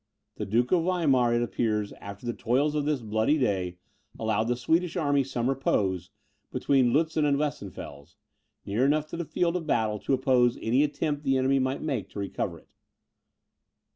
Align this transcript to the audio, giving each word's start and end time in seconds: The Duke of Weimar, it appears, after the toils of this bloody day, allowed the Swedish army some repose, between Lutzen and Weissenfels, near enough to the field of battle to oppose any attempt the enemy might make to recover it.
The 0.37 0.47
Duke 0.47 0.71
of 0.71 0.81
Weimar, 0.85 1.31
it 1.35 1.43
appears, 1.43 1.93
after 2.01 2.25
the 2.25 2.33
toils 2.33 2.73
of 2.73 2.85
this 2.85 3.03
bloody 3.03 3.37
day, 3.37 3.77
allowed 4.19 4.45
the 4.45 4.55
Swedish 4.55 4.95
army 4.97 5.23
some 5.23 5.47
repose, 5.47 6.09
between 6.51 6.91
Lutzen 6.91 7.23
and 7.23 7.37
Weissenfels, 7.37 8.15
near 8.65 8.83
enough 8.83 9.05
to 9.09 9.17
the 9.17 9.25
field 9.25 9.55
of 9.55 9.67
battle 9.67 9.99
to 9.99 10.13
oppose 10.15 10.57
any 10.59 10.81
attempt 10.81 11.21
the 11.23 11.37
enemy 11.37 11.59
might 11.59 11.83
make 11.83 12.09
to 12.09 12.19
recover 12.19 12.57
it. 12.57 12.67